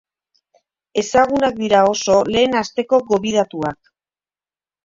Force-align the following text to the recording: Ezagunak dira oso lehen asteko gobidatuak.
Ezagunak 1.01 1.59
dira 1.59 1.83
oso 1.91 2.17
lehen 2.31 2.57
asteko 2.63 3.01
gobidatuak. 3.13 3.93